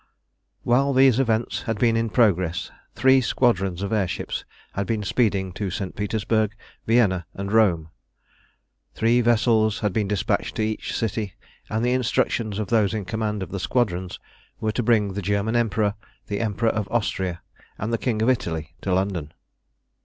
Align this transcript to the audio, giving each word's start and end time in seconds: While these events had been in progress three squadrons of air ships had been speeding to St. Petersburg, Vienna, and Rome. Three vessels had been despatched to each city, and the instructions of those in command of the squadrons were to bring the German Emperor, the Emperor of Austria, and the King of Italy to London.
While 0.63 0.93
these 0.93 1.19
events 1.19 1.61
had 1.61 1.77
been 1.77 1.95
in 1.95 2.09
progress 2.09 2.71
three 2.95 3.21
squadrons 3.21 3.83
of 3.83 3.93
air 3.93 4.07
ships 4.07 4.45
had 4.73 4.87
been 4.87 5.03
speeding 5.03 5.53
to 5.53 5.69
St. 5.69 5.95
Petersburg, 5.95 6.55
Vienna, 6.87 7.27
and 7.35 7.51
Rome. 7.51 7.89
Three 8.95 9.21
vessels 9.21 9.81
had 9.81 9.93
been 9.93 10.07
despatched 10.07 10.55
to 10.55 10.63
each 10.63 10.97
city, 10.97 11.35
and 11.69 11.85
the 11.85 11.93
instructions 11.93 12.57
of 12.57 12.69
those 12.69 12.95
in 12.95 13.05
command 13.05 13.43
of 13.43 13.51
the 13.51 13.59
squadrons 13.59 14.19
were 14.59 14.71
to 14.71 14.81
bring 14.81 15.13
the 15.13 15.21
German 15.21 15.55
Emperor, 15.55 15.93
the 16.25 16.39
Emperor 16.39 16.69
of 16.69 16.87
Austria, 16.89 17.43
and 17.77 17.93
the 17.93 17.99
King 17.99 18.23
of 18.23 18.29
Italy 18.31 18.73
to 18.81 18.91
London. 18.95 19.31